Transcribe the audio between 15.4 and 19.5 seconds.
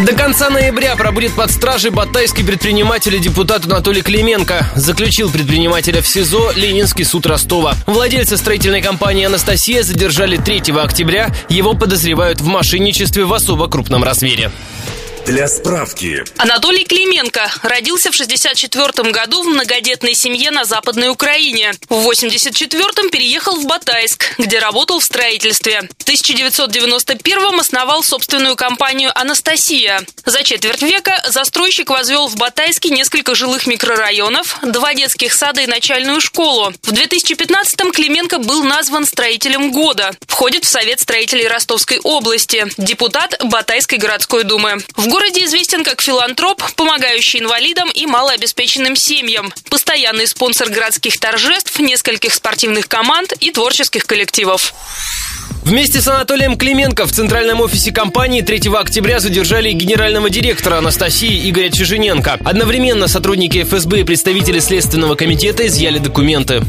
справки. Анатолий Клименко родился в 64 году в